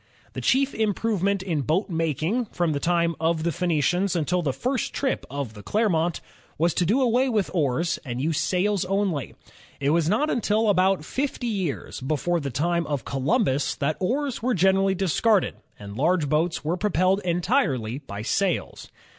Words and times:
The 0.33 0.41
chief 0.41 0.73
improvement 0.73 1.43
in 1.43 1.61
boat 1.61 1.87
making, 1.87 2.45
from 2.47 2.71
the 2.71 2.79
time 2.79 3.15
of 3.19 3.43
the 3.43 3.51
Phcenicians 3.51 4.15
until 4.15 4.41
the 4.41 4.51
first 4.51 4.95
trip 4.95 5.27
of 5.29 5.53
the 5.53 5.61
Clermont, 5.61 6.21
was 6.57 6.73
to 6.73 6.87
do 6.87 6.99
away 7.03 7.29
with 7.29 7.51
oars 7.53 7.99
and 8.03 8.17
to 8.17 8.23
use 8.23 8.39
sails 8.39 8.83
only. 8.85 9.35
It 9.79 9.91
was 9.91 10.09
not 10.09 10.31
until 10.31 10.69
about 10.69 11.05
fifty 11.05 11.45
years 11.45 12.01
before 12.01 12.39
the 12.39 12.49
time 12.49 12.87
of 12.87 13.05
Columbus 13.05 13.75
that 13.75 13.97
oars 13.99 14.41
were 14.41 14.55
generally 14.55 14.95
discarded 14.95 15.53
and 15.77 15.95
large 15.95 16.23
ROBERT 16.23 16.23
FULTON 16.23 16.29
2? 16.29 16.29
boats 16.47 16.65
were 16.65 16.77
propelled 16.77 17.21
entirely 17.23 17.99
by 17.99 18.23
sails. 18.23 18.89